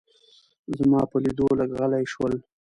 زما 0.77 1.01
په 1.11 1.17
لیدو 1.23 1.47
لږ 1.59 1.69
غلي 1.79 2.03
شول. 2.13 2.33